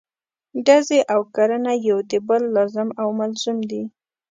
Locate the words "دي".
3.69-3.83